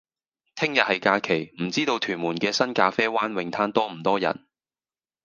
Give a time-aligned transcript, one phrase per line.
[0.55, 4.47] 聽日係假期，唔知道屯門嘅新咖啡灣泳灘多唔多人？